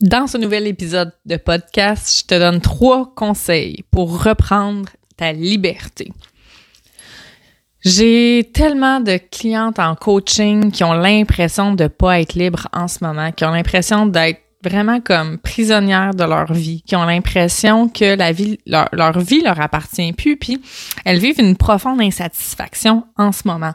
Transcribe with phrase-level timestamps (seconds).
[0.00, 4.88] Dans ce nouvel épisode de podcast, je te donne trois conseils pour reprendre
[5.18, 6.10] ta liberté.
[7.84, 13.04] J'ai tellement de clientes en coaching qui ont l'impression de pas être libres en ce
[13.04, 18.16] moment, qui ont l'impression d'être vraiment comme prisonnières de leur vie, qui ont l'impression que
[18.16, 20.60] la vie, leur, vie leur appartient plus, puis
[21.04, 23.72] elles vivent une profonde insatisfaction en ce moment.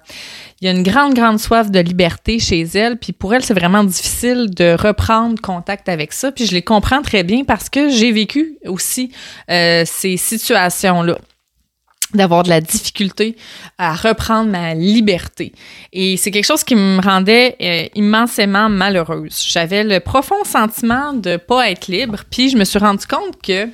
[0.62, 3.54] Il y a une grande, grande soif de liberté chez elles, puis pour elles, c'est
[3.54, 7.90] vraiment difficile de reprendre contact avec ça, puis je les comprends très bien parce que
[7.90, 9.12] j'ai vécu aussi
[9.50, 11.18] euh, ces situations-là
[12.16, 13.36] d'avoir de la difficulté
[13.78, 15.54] à reprendre ma liberté.
[15.94, 19.46] Et c'est quelque chose qui me rendait euh, immensément malheureuse.
[19.48, 23.68] J'avais le profond sentiment de pas être libre, puis je me suis rendu compte que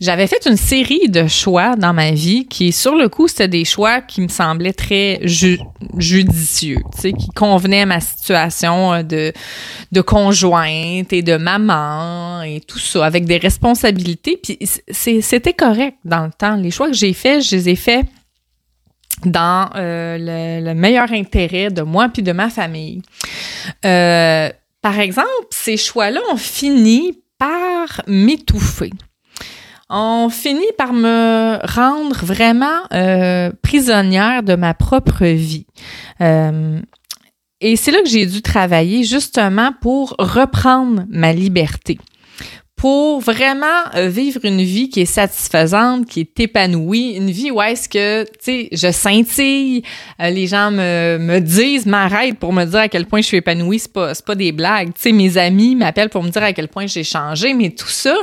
[0.00, 3.64] j'avais fait une série de choix dans ma vie qui, sur le coup, c'était des
[3.64, 9.32] choix qui me semblaient très judicieux, tu sais, qui convenaient à ma situation euh, de,
[9.90, 14.38] de conjointe et de maman et tout ça, avec des responsabilités.
[14.40, 14.58] Puis
[14.90, 16.54] c'était correct dans le temps.
[16.54, 18.06] Les choix que j'ai faits, je les ai faits
[19.24, 23.02] dans euh, le, meilleur intérêt de moi puis de ma famille.
[23.84, 24.48] Euh,
[24.80, 28.92] par exemple, ces choix-là ont fini par m'étouffer
[29.90, 35.66] on finit par me rendre vraiment euh, prisonnière de ma propre vie.
[36.20, 36.80] Euh,
[37.60, 41.98] et c'est là que j'ai dû travailler justement pour reprendre ma liberté.
[42.76, 47.60] Pour vraiment euh, vivre une vie qui est satisfaisante, qui est épanouie, une vie où
[47.60, 49.82] est-ce que, tu sais, je scintille,
[50.20, 53.80] les gens me, me disent, m'arrêtent pour me dire à quel point je suis épanouie,
[53.80, 56.68] c'est pas, pas des blagues, tu sais, mes amis m'appellent pour me dire à quel
[56.68, 58.14] point j'ai changé, mais tout ça,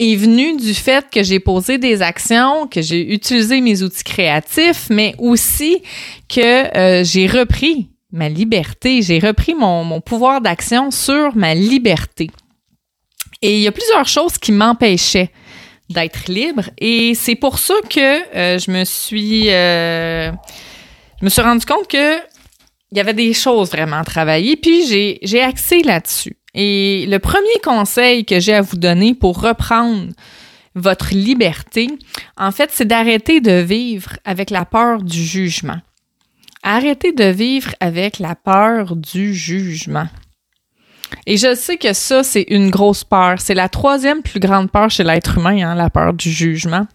[0.00, 4.88] est venu du fait que j'ai posé des actions, que j'ai utilisé mes outils créatifs,
[4.88, 5.82] mais aussi
[6.28, 12.30] que euh, j'ai repris ma liberté, j'ai repris mon, mon pouvoir d'action sur ma liberté.
[13.42, 15.30] Et il y a plusieurs choses qui m'empêchaient
[15.90, 20.30] d'être libre et c'est pour ça que euh, je me suis euh,
[21.18, 22.16] je me suis rendu compte que
[22.92, 26.36] il y avait des choses vraiment à travailler puis j'ai j'ai axé là-dessus.
[26.54, 30.08] Et le premier conseil que j'ai à vous donner pour reprendre
[30.74, 31.88] votre liberté,
[32.36, 35.80] en fait, c'est d'arrêter de vivre avec la peur du jugement.
[36.62, 40.06] Arrêtez de vivre avec la peur du jugement.
[41.26, 43.40] Et je sais que ça, c'est une grosse peur.
[43.40, 46.86] C'est la troisième plus grande peur chez l'être humain, hein, la peur du jugement.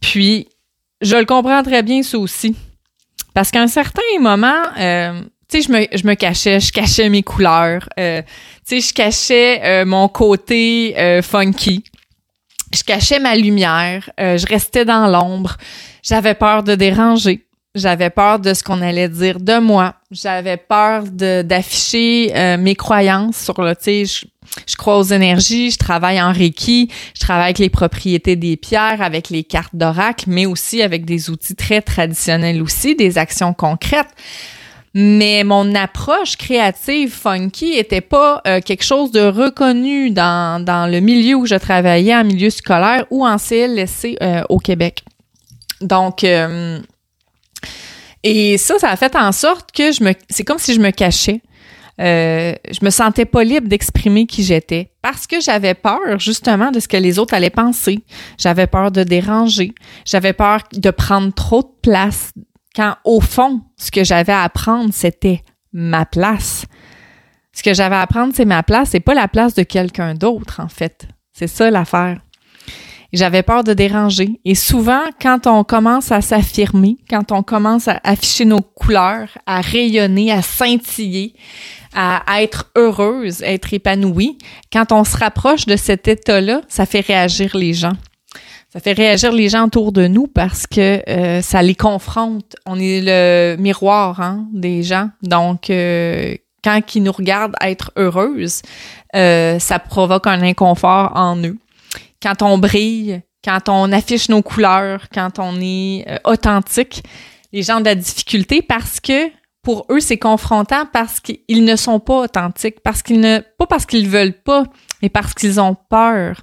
[0.00, 0.48] Puis,
[1.00, 2.56] je le comprends très bien, ça aussi.
[3.34, 5.22] Parce qu'à un certain moment, euh,
[5.54, 8.22] sais, je me, je me cachais, je cachais mes couleurs, euh,
[8.66, 11.84] tu sais, je cachais euh, mon côté euh, funky,
[12.72, 15.56] je cachais ma lumière, je restais dans l'ombre,
[16.02, 21.04] j'avais peur de déranger, j'avais peur de ce qu'on allait dire de moi, j'avais peur
[21.04, 24.26] d'afficher mes croyances sur le, tu sais, je,
[24.66, 29.02] je crois aux énergies, je travaille en Reiki, je travaille avec les propriétés des pierres,
[29.02, 34.10] avec les cartes d'oracle, mais aussi avec des outils très traditionnels aussi, des actions concrètes
[34.94, 41.00] mais mon approche créative funky était pas euh, quelque chose de reconnu dans, dans le
[41.00, 45.04] milieu où je travaillais, en milieu scolaire ou en CLSC euh, au Québec.
[45.80, 46.78] Donc, euh,
[48.22, 50.92] et ça, ça a fait en sorte que je me, c'est comme si je me
[50.92, 51.40] cachais.
[51.98, 56.86] je me sentais pas libre d'exprimer qui j'étais parce que j'avais peur justement de ce
[56.86, 57.98] que les autres allaient penser.
[58.38, 59.72] J'avais peur de déranger.
[60.04, 62.32] J'avais peur de prendre trop de place
[62.74, 65.42] quand au fond, ce que j'avais à apprendre, c'était
[65.72, 66.66] ma place.
[67.52, 70.60] Ce que j'avais à apprendre, c'est ma place, c'est pas la place de quelqu'un d'autre,
[70.60, 71.06] en fait.
[71.32, 72.20] C'est ça l'affaire.
[73.12, 74.40] J'avais peur de déranger.
[74.44, 79.60] Et souvent, quand on commence à s'affirmer, quand on commence à afficher nos couleurs, à
[79.60, 81.34] rayonner, à scintiller,
[81.94, 84.36] à, être heureuse, à être épanouie,
[84.72, 87.92] quand on se rapproche de cet état-là, ça fait réagir les gens
[88.74, 92.56] ça fait réagir les gens autour de nous parce que euh, ça les confronte.
[92.66, 95.10] On est le miroir hein, des gens.
[95.22, 98.62] Donc, euh, quand ils nous regardent être heureuses,
[99.14, 101.56] euh, ça provoque un inconfort en eux.
[102.20, 107.04] Quand on brille, quand on affiche nos couleurs, quand on est authentique,
[107.52, 109.30] les gens ont de la difficulté parce que
[109.62, 113.86] pour eux, c'est confrontant parce qu'ils ne sont pas authentiques, parce qu'ils ne, pas parce
[113.86, 114.64] qu'ils veulent pas,
[115.04, 116.40] mais parce qu'ils ont peur.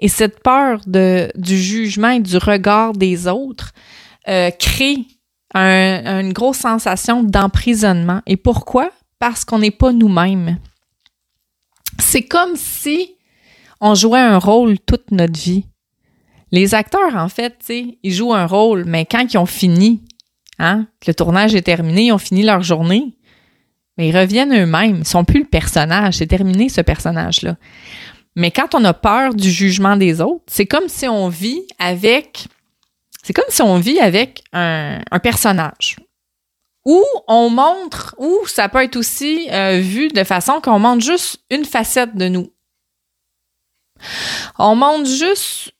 [0.00, 3.70] Et cette peur du jugement et du regard des autres
[4.26, 5.06] euh, crée
[5.54, 8.20] une grosse sensation d'emprisonnement.
[8.26, 8.90] Et pourquoi?
[9.20, 10.58] Parce qu'on n'est pas nous-mêmes.
[12.00, 13.14] C'est comme si
[13.80, 15.66] on jouait un rôle toute notre vie.
[16.50, 17.72] Les acteurs, en fait,
[18.02, 20.02] ils jouent un rôle, mais quand ils ont fini,
[20.62, 20.88] Hein?
[21.06, 23.16] le tournage est terminé, ils ont fini leur journée.
[23.96, 24.98] Mais ils reviennent eux-mêmes.
[24.98, 26.14] Ils sont plus le personnage.
[26.14, 27.56] C'est terminé, ce personnage-là.
[28.36, 32.46] Mais quand on a peur du jugement des autres, c'est comme si on vit avec.
[33.22, 35.96] C'est comme si on vit avec un, personnage.
[36.86, 41.40] Ou on montre, ou ça peut être aussi euh, vu de façon qu'on montre juste
[41.50, 42.50] une facette de nous.
[44.58, 45.72] On montre juste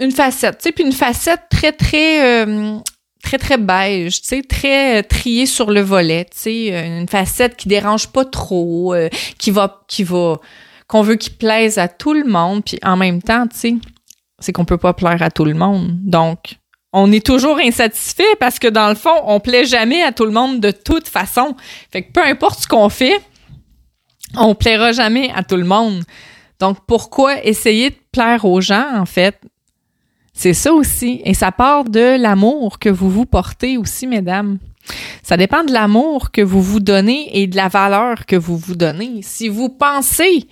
[0.00, 2.78] une facette, tu sais, puis une facette très, très, euh,
[3.24, 7.56] très, très beige, tu sais, très euh, triée sur le volet, tu sais, une facette
[7.56, 8.94] qui dérange pas trop,
[9.38, 10.38] qui va, qui va,
[10.86, 13.74] qu'on veut qu'il plaise à tout le monde, puis en même temps, tu sais,
[14.38, 15.90] c'est qu'on peut pas plaire à tout le monde.
[16.04, 16.56] Donc,
[16.92, 20.30] on est toujours insatisfait parce que dans le fond, on plaît jamais à tout le
[20.30, 21.56] monde de toute façon.
[21.90, 23.20] Fait que peu importe ce qu'on fait,
[24.36, 26.04] on plaira jamais à tout le monde.
[26.60, 29.40] Donc, pourquoi essayer de plaire aux gens, en fait?
[30.44, 31.22] C'est ça aussi.
[31.24, 34.58] Et ça part de l'amour que vous vous portez aussi, mesdames.
[35.22, 38.74] Ça dépend de l'amour que vous vous donnez et de la valeur que vous vous
[38.74, 39.22] donnez.
[39.22, 40.46] Si vous pensez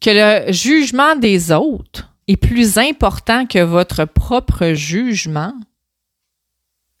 [0.00, 5.54] que le jugement des autres est plus important que votre propre jugement,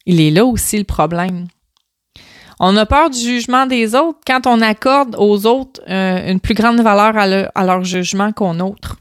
[0.04, 1.46] il est là aussi le problème.
[2.58, 6.54] On a peur du jugement des autres quand on accorde aux autres euh, une plus
[6.54, 8.96] grande valeur à, leur jugement qu'aux nôtres.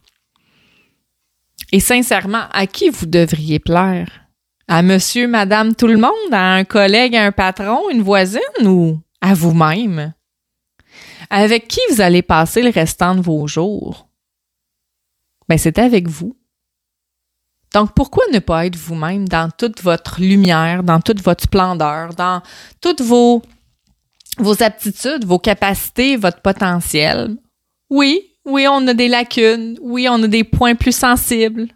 [1.76, 4.08] Et sincèrement, à qui vous devriez plaire?
[4.70, 6.32] À monsieur, madame, tout le monde?
[6.32, 10.14] À un collègue, à un patron, une voisine ou à vous-même?
[11.30, 14.08] Avec qui vous allez passer le restant de vos jours?
[15.50, 16.38] Ben, c'est avec vous.
[17.74, 22.42] Donc, pourquoi ne pas être vous-même dans toute votre lumière, dans toute votre splendeur, dans
[22.80, 23.42] toutes vos,
[24.38, 27.36] vos aptitudes, vos capacités, votre potentiel?
[27.90, 29.78] Oui, oui, on a des lacunes.
[29.82, 31.68] Oui, on a des points plus sensibles.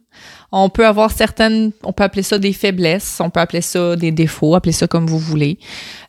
[0.52, 4.12] On peut avoir certaines, on peut appeler ça des faiblesses, on peut appeler ça des
[4.12, 5.60] défauts, appeler ça comme vous voulez.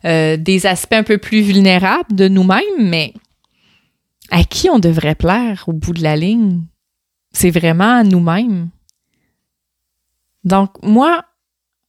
[0.05, 3.13] Euh, des aspects un peu plus vulnérables de nous-mêmes, mais
[4.31, 6.61] à qui on devrait plaire au bout de la ligne?
[7.33, 8.69] C'est vraiment à nous-mêmes.
[10.43, 11.23] Donc, moi,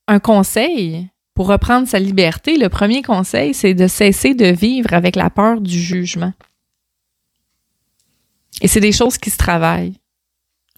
[0.06, 5.16] un conseil pour reprendre sa liberté, le premier conseil, c'est de cesser de vivre avec
[5.16, 6.32] la peur du jugement.
[8.62, 9.94] Et c'est des choses qui se travaillent.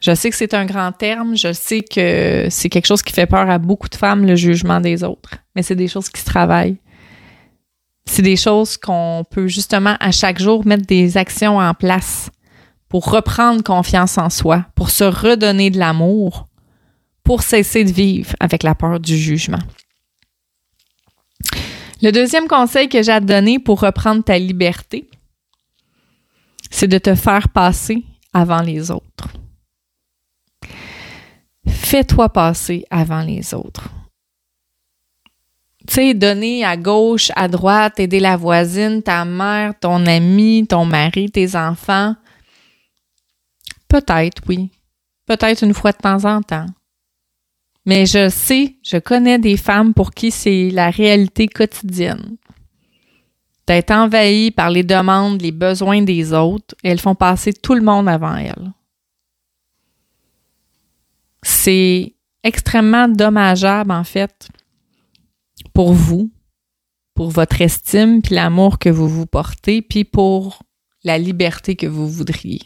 [0.00, 3.26] Je sais que c'est un grand terme, je sais que c'est quelque chose qui fait
[3.26, 6.26] peur à beaucoup de femmes, le jugement des autres, mais c'est des choses qui se
[6.26, 6.78] travaillent
[8.06, 12.30] c'est des choses qu'on peut justement à chaque jour mettre des actions en place
[12.88, 16.46] pour reprendre confiance en soi, pour se redonner de l'amour,
[17.24, 19.58] pour cesser de vivre avec la peur du jugement.
[22.02, 25.08] Le deuxième conseil que j'ai à te donner pour reprendre ta liberté,
[26.74, 29.28] c'est de te faire passer avant les autres.
[31.68, 33.88] Fais-toi passer avant les autres
[35.86, 40.86] tu sais, donner à gauche, à droite, aider la voisine, ta mère, ton ami, ton
[40.86, 42.16] mari, tes enfants.
[43.86, 44.70] Peut-être, oui.
[45.26, 46.66] Peut-être une fois de temps en temps.
[47.84, 52.38] Mais je sais, je connais des femmes pour qui c'est la réalité quotidienne.
[53.66, 58.08] D'être envahies par les demandes, les besoins des autres, elles font passer tout le monde
[58.08, 58.72] avant elles.
[61.42, 64.48] C'est extrêmement dommageable, en fait,
[65.72, 66.30] pour vous,
[67.14, 70.62] pour votre estime, puis l'amour que vous vous portez, puis pour
[71.02, 72.62] la liberté que vous voudriez.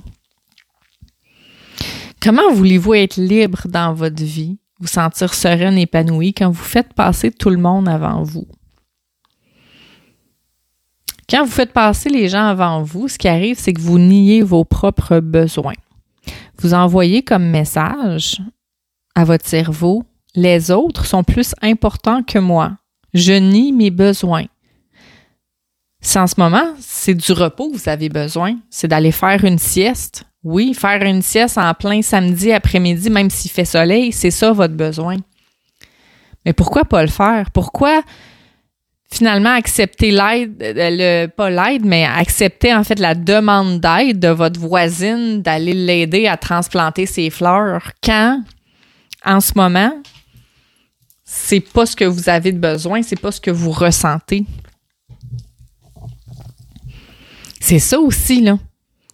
[2.21, 7.31] Comment voulez-vous être libre dans votre vie, vous sentir sereine, épanouie quand vous faites passer
[7.31, 8.49] tout le monde avant vous?
[11.31, 14.41] Quand vous faites passer les gens avant vous, ce qui arrive, c'est que vous niez
[14.43, 15.75] vos propres besoins.
[16.59, 18.41] Vous envoyez comme message
[19.15, 20.05] à votre cerveau,
[20.35, 22.79] les autres sont plus importants que moi.
[23.13, 24.47] Je nie mes besoins.
[26.01, 29.59] Si en ce moment, c'est du repos que vous avez besoin, c'est d'aller faire une
[29.59, 30.25] sieste.
[30.45, 34.75] Oui, faire une sieste en plein samedi après-midi, même s'il fait soleil, c'est ça votre
[34.75, 35.17] besoin.
[36.47, 37.51] Mais pourquoi pas le faire?
[37.51, 38.03] Pourquoi
[39.11, 44.61] finalement accepter l'aide, le, pas l'aide, mais accepter en fait la demande d'aide de votre
[44.61, 48.43] voisine d'aller l'aider à transplanter ses fleurs quand,
[49.25, 49.93] en ce moment,
[51.25, 54.45] c'est pas ce que vous avez de besoin, c'est pas ce que vous ressentez.
[57.61, 58.59] C'est ça aussi, là.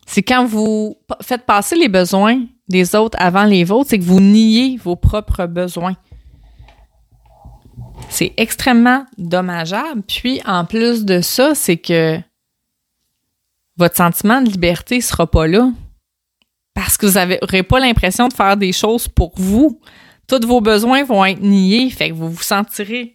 [0.07, 4.21] C'est quand vous faites passer les besoins des autres avant les vôtres, c'est que vous
[4.21, 5.97] niez vos propres besoins.
[8.09, 10.03] C'est extrêmement dommageable.
[10.03, 12.19] Puis, en plus de ça, c'est que
[13.77, 15.71] votre sentiment de liberté ne sera pas là.
[16.75, 19.81] Parce que vous n'aurez pas l'impression de faire des choses pour vous.
[20.27, 21.91] Tous vos besoins vont être niés.
[21.91, 23.15] Fait que vous vous sentirez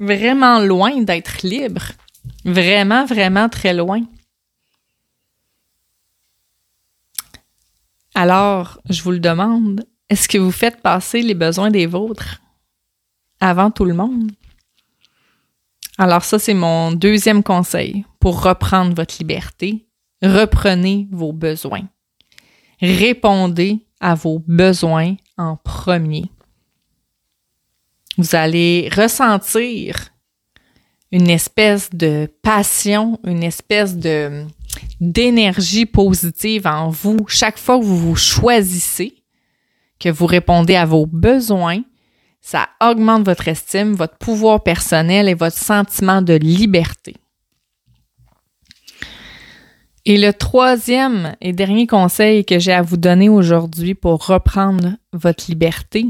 [0.00, 1.92] vraiment loin d'être libre.
[2.44, 4.02] Vraiment, vraiment très loin.
[8.14, 12.41] Alors, je vous le demande, est-ce que vous faites passer les besoins des vôtres?
[13.42, 14.30] Avant tout le monde?
[15.98, 19.86] Alors ça, c'est mon deuxième conseil pour reprendre votre liberté.
[20.22, 21.88] Reprenez vos besoins.
[22.80, 26.30] Répondez à vos besoins en premier.
[28.16, 30.08] Vous allez ressentir
[31.10, 34.46] une espèce de passion, une espèce de
[35.00, 39.24] d'énergie positive en vous chaque fois que vous vous choisissez,
[39.98, 41.82] que vous répondez à vos besoins,
[42.42, 47.16] ça augmente votre estime, votre pouvoir personnel et votre sentiment de liberté.
[50.04, 55.44] Et le troisième et dernier conseil que j'ai à vous donner aujourd'hui pour reprendre votre
[55.48, 56.06] liberté,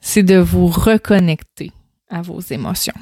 [0.00, 1.70] c'est de vous reconnecter
[2.08, 2.94] à vos émotions.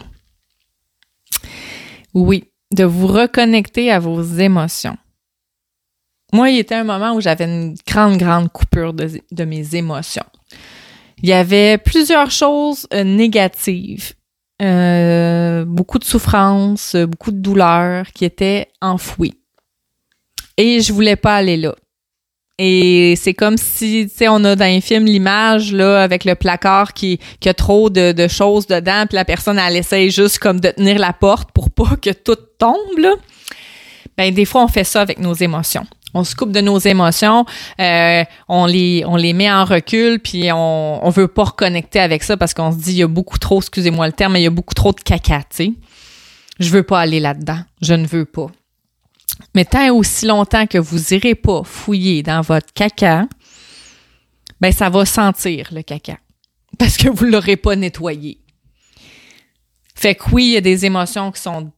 [2.13, 4.99] Oui, de vous reconnecter à vos émotions.
[6.33, 10.27] Moi, il était un moment où j'avais une grande, grande coupure de, mes émotions.
[11.23, 14.13] Il y avait plusieurs choses euh, négatives,
[14.63, 19.39] euh, beaucoup de souffrance, beaucoup de douleur qui étaient enfouies.
[20.57, 21.75] Et je voulais pas aller là.
[22.61, 26.35] Et c'est comme si, tu sais, on a dans un film l'image, là, avec le
[26.35, 30.41] placard qui, qui a trop de, de, choses dedans, puis la personne, elle essaye juste
[30.41, 33.15] comme de tenir la porte pour pas que tout tombe, là.
[34.17, 35.87] Ben, des fois, on fait ça avec nos émotions.
[36.15, 37.45] On se coupe de nos émotions,
[37.81, 42.23] euh, on les on les met en recul, puis on on veut pas reconnecter avec
[42.23, 44.45] ça parce qu'on se dit il y a beaucoup trop, excusez-moi le terme, mais il
[44.45, 45.73] y a beaucoup trop de caca, tu sais.
[46.59, 48.47] Je veux pas aller là-dedans, je ne veux pas.
[49.55, 53.27] Mais tant et aussi longtemps que vous irez pas fouiller dans votre caca,
[54.61, 56.19] ben ça va sentir le caca
[56.79, 58.39] parce que vous l'aurez pas nettoyé.
[59.95, 61.73] Fait que oui, il y a des émotions qui sont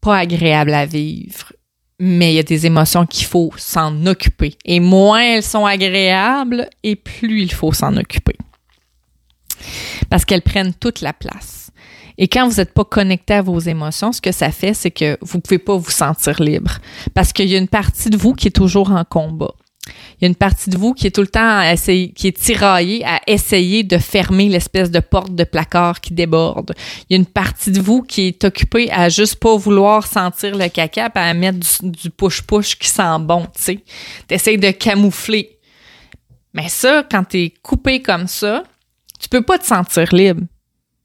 [0.00, 1.52] pas agréables à vivre,
[1.98, 4.56] mais il y a des émotions qu'il faut s'en occuper.
[4.64, 8.36] Et moins elles sont agréables, et plus il faut s'en occuper.
[10.08, 11.70] Parce qu'elles prennent toute la place.
[12.16, 15.16] Et quand vous n'êtes pas connecté à vos émotions, ce que ça fait, c'est que
[15.20, 16.78] vous pouvez pas vous sentir libre.
[17.14, 19.54] Parce qu'il y a une partie de vous qui est toujours en combat.
[20.20, 22.26] Il y a une partie de vous qui est tout le temps à essayer, qui
[22.26, 26.74] est tiraillée à essayer de fermer l'espèce de porte de placard qui déborde.
[27.08, 30.56] Il y a une partie de vous qui est occupée à juste pas vouloir sentir
[30.56, 33.84] le caca, à mettre du push-push qui sent bon, tu sais.
[34.26, 35.58] T'essayes de camoufler.
[36.52, 38.64] Mais ça, quand t'es coupé comme ça,
[39.20, 40.42] tu peux pas te sentir libre.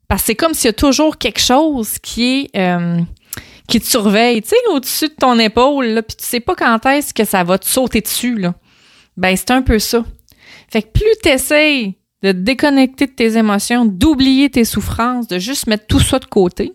[0.08, 3.00] Parce que c'est comme s'il y a toujours quelque chose qui est euh,
[3.68, 6.86] qui te surveille, tu sais, au-dessus de ton épaule, là, puis tu sais pas quand
[6.86, 8.54] est-ce que ça va te sauter dessus, là.
[9.18, 10.04] Ben, c'est un peu ça.
[10.70, 15.40] Fait que plus tu essayes de te déconnecter de tes émotions, d'oublier tes souffrances, de
[15.40, 16.74] juste mettre tout ça de côté,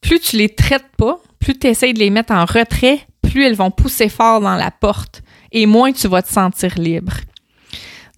[0.00, 3.54] plus tu les traites pas, plus tu essayes de les mettre en retrait, plus elles
[3.54, 7.14] vont pousser fort dans la porte et moins tu vas te sentir libre.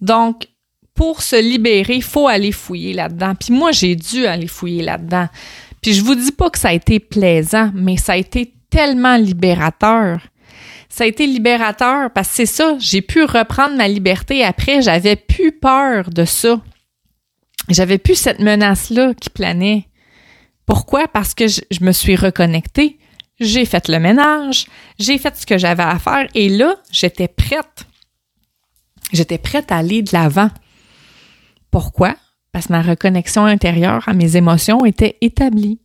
[0.01, 0.47] Donc,
[0.93, 3.35] pour se libérer, il faut aller fouiller là-dedans.
[3.35, 5.27] Puis moi, j'ai dû aller fouiller là-dedans.
[5.81, 9.17] Puis je vous dis pas que ça a été plaisant, mais ça a été tellement
[9.17, 10.19] libérateur.
[10.95, 15.17] Ça a été libérateur parce que c'est ça, j'ai pu reprendre ma liberté après, j'avais
[15.17, 16.61] plus peur de ça.
[17.67, 19.89] J'avais plus cette menace-là qui planait.
[20.65, 21.09] Pourquoi?
[21.09, 22.97] Parce que je, me suis reconnectée,
[23.41, 27.85] j'ai fait le ménage, j'ai fait ce que j'avais à faire et là, j'étais prête.
[29.11, 30.49] J'étais prête à aller de l'avant.
[31.71, 32.15] Pourquoi?
[32.53, 35.81] Parce que ma reconnexion intérieure à mes émotions était établie.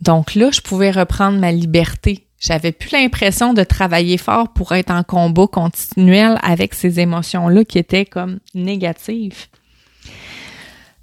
[0.00, 2.26] Donc là, je pouvais reprendre ma liberté.
[2.40, 7.78] J'avais plus l'impression de travailler fort pour être en combat continuel avec ces émotions-là qui
[7.78, 9.46] étaient comme négatives.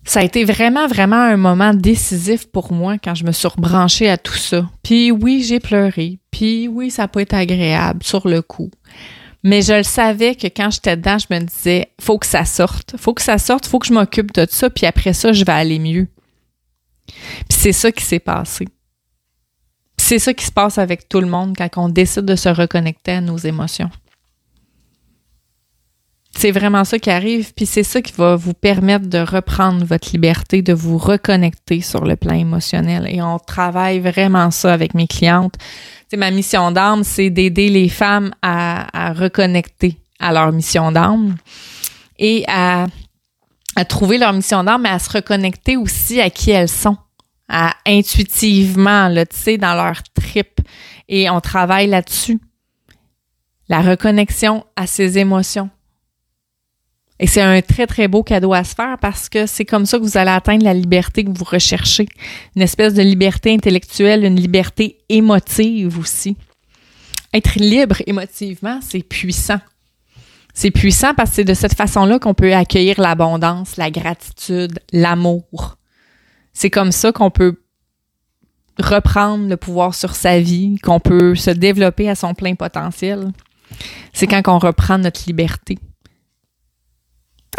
[0.03, 4.09] Ça a été vraiment, vraiment un moment décisif pour moi quand je me suis rebranchée
[4.09, 4.67] à tout ça.
[4.81, 6.17] Puis oui, j'ai pleuré.
[6.31, 8.71] Puis oui, ça peut être agréable sur le coup.
[9.43, 12.95] Mais je le savais que quand j'étais dedans, je me disais, faut que ça sorte.
[12.97, 15.51] Faut que ça sorte, faut que je m'occupe de ça, puis après ça, je vais
[15.51, 16.07] aller mieux.
[17.07, 18.65] Puis c'est ça qui s'est passé.
[20.07, 23.11] C'est ça qui se passe avec tout le monde quand on décide de se reconnecter
[23.11, 23.89] à nos émotions.
[26.37, 30.09] C'est vraiment ça qui arrive, puis c'est ça qui va vous permettre de reprendre votre
[30.11, 33.05] liberté, de vous reconnecter sur le plan émotionnel.
[33.09, 35.57] Et on travaille vraiment ça avec mes clientes
[36.15, 41.35] ma mission d'âme, c'est d'aider les femmes à, reconnecter à leur mission d'âme
[42.17, 42.87] et à,
[43.89, 46.95] trouver leur mission d'âme, mais à se reconnecter aussi à qui elles sont,
[47.49, 50.59] à intuitivement, là, tu sais, dans leur trip.
[51.07, 52.39] Et on travaille là-dessus.
[53.69, 55.69] La reconnexion à ses émotions.
[57.19, 59.97] Et c'est un très, très beau cadeau à se faire parce que c'est comme ça
[59.97, 62.07] que vous allez atteindre la liberté que vous recherchez.
[62.55, 66.37] Une espèce de liberté intellectuelle, une liberté émotive aussi.
[67.33, 69.59] Être libre émotivement, c'est puissant.
[70.53, 75.76] C'est puissant parce que c'est de cette façon-là qu'on peut accueillir l'abondance, la gratitude, l'amour.
[76.57, 77.61] C'est comme ça qu'on peut
[78.79, 83.31] reprendre le pouvoir sur sa vie, qu'on peut se développer à son plein potentiel.
[84.11, 85.77] C'est quand on reprend notre liberté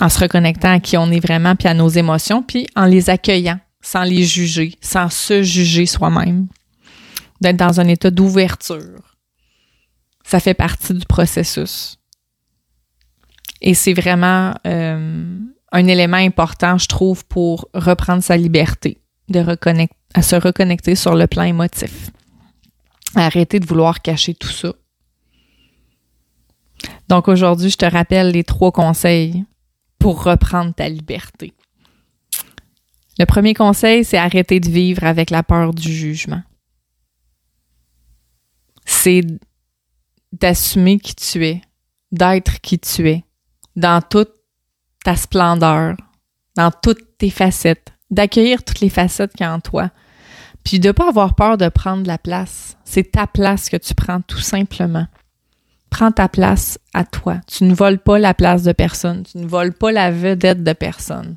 [0.00, 3.08] en se reconnectant à qui on est vraiment, puis à nos émotions, puis en les
[3.08, 6.48] accueillant, sans les juger, sans se juger soi-même,
[7.40, 9.16] d'être dans un état d'ouverture.
[10.24, 12.00] Ça fait partie du processus.
[13.60, 15.38] Et c'est vraiment euh,
[15.72, 18.98] un élément important, je trouve, pour reprendre sa liberté,
[19.28, 22.10] de reconnecter, à se reconnecter sur le plan émotif.
[23.14, 24.72] Arrêter de vouloir cacher tout ça.
[27.08, 29.44] Donc aujourd'hui, je te rappelle les trois conseils
[29.98, 31.52] pour reprendre ta liberté.
[33.18, 36.42] Le premier conseil, c'est arrêter de vivre avec la peur du jugement.
[38.84, 39.22] C'est
[40.32, 41.60] d'assumer qui tu es,
[42.12, 43.24] d'être qui tu es,
[43.74, 44.37] dans toute
[45.04, 45.96] ta splendeur,
[46.56, 49.90] dans toutes tes facettes, d'accueillir toutes les facettes qu'il y a en toi,
[50.64, 52.76] puis de ne pas avoir peur de prendre la place.
[52.84, 55.06] C'est ta place que tu prends tout simplement
[55.88, 57.40] prends ta place à toi.
[57.46, 59.24] Tu ne voles pas la place de personne.
[59.24, 61.36] Tu ne voles pas la vedette de personne.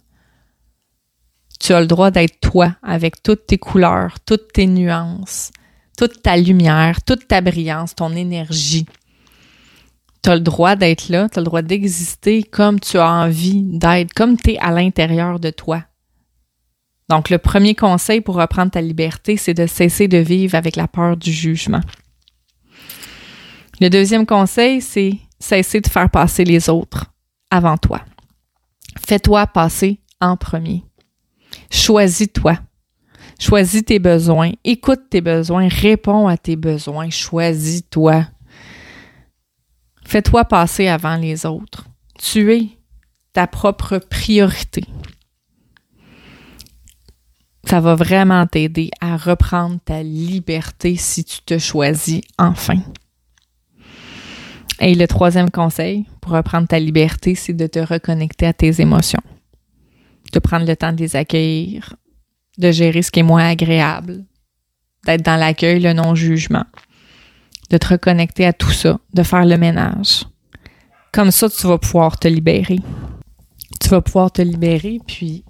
[1.60, 5.52] Tu as le droit d'être toi avec toutes tes couleurs, toutes tes nuances,
[5.98, 8.86] toute ta lumière, toute ta brillance, ton énergie.
[10.24, 13.64] Tu as le droit d'être là, tu as le droit d'exister comme tu as envie
[13.64, 15.84] d'être, comme tu es à l'intérieur de toi.
[17.10, 20.88] Donc, le premier conseil pour reprendre ta liberté, c'est de cesser de vivre avec la
[20.88, 21.82] peur du jugement.
[23.82, 27.08] Le deuxième conseil, c'est cesser de faire passer les autres
[27.50, 28.02] avant toi.
[29.06, 30.86] Fais-toi passer en premier.
[31.70, 32.60] Choisis-toi.
[33.40, 38.28] Choisis tes besoins, écoute tes besoins, réponds à tes besoins, choisis-toi.
[40.12, 41.86] Fais-toi passer avant les autres.
[42.20, 42.68] Tu es
[43.32, 44.84] ta propre priorité.
[47.64, 52.82] Ça va vraiment t'aider à reprendre ta liberté si tu te choisis enfin.
[54.82, 59.24] Et le troisième conseil pour reprendre ta liberté, c'est de te reconnecter à tes émotions,
[60.34, 61.96] de prendre le temps de les accueillir,
[62.58, 64.26] de gérer ce qui est moins agréable,
[65.06, 66.66] d'être dans l'accueil, le non-jugement,
[67.72, 70.26] de te reconnecter à tout ça, de faire le ménage.
[71.14, 72.80] Comme ça, tu vas pouvoir te libérer.
[73.80, 75.46] Tu vas pouvoir te libérer, puis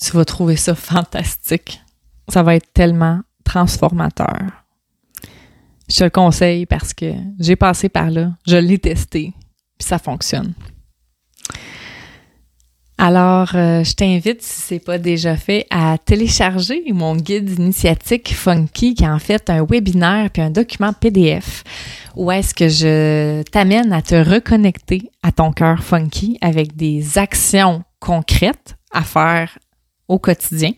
[0.00, 1.82] tu vas trouver ça fantastique.
[2.28, 4.64] Ça va être tellement transformateur.
[5.88, 9.34] Je te le conseille parce que j'ai passé par là, je l'ai testé,
[9.78, 10.54] puis ça fonctionne.
[13.04, 18.94] Alors, euh, je t'invite, si c'est pas déjà fait, à télécharger mon guide initiatique Funky,
[18.94, 21.64] qui est en fait un webinaire puis un document PDF,
[22.14, 27.82] où est-ce que je t'amène à te reconnecter à ton cœur funky avec des actions
[27.98, 29.58] concrètes à faire
[30.06, 30.70] au quotidien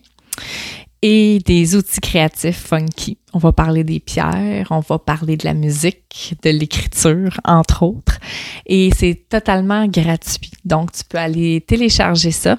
[1.07, 3.19] et des outils créatifs funky.
[3.31, 8.17] On va parler des pierres, on va parler de la musique, de l'écriture, entre autres.
[8.65, 10.49] Et c'est totalement gratuit.
[10.63, 12.57] Donc, tu peux aller télécharger ça.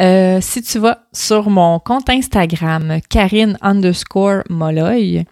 [0.00, 5.24] Euh, si tu vas sur mon compte Instagram, Karine underscore Molloy,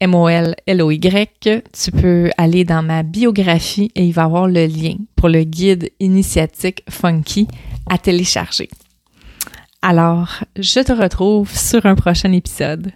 [0.00, 5.28] M-O-L-L-O-Y, tu peux aller dans ma biographie et il va y avoir le lien pour
[5.28, 7.46] le guide initiatique funky
[7.88, 8.68] à télécharger.
[9.82, 12.92] Alors, je te retrouve sur un prochain épisode.